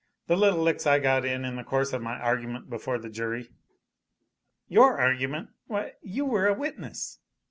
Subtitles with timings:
[0.25, 3.49] The little licks I got in in the course of my argument before the jury"
[4.67, 5.49] "Your argument!
[5.67, 7.19] Why, you were a witness."